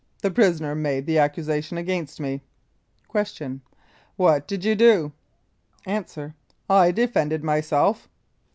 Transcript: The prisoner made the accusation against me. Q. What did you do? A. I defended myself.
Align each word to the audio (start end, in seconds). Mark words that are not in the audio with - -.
The 0.23 0.31
prisoner 0.31 0.73
made 0.73 1.05
the 1.05 1.19
accusation 1.19 1.77
against 1.77 2.19
me. 2.19 2.41
Q. 3.13 3.61
What 4.15 4.47
did 4.47 4.65
you 4.65 4.73
do? 4.73 5.11
A. 5.85 6.03
I 6.67 6.89
defended 6.89 7.43
myself. 7.43 8.09